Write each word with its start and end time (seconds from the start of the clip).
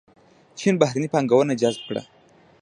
چین 0.59 0.73
بهرنۍ 0.81 1.07
پانګونه 1.13 1.53
جذب 1.61 1.81
کړه. 1.89 2.03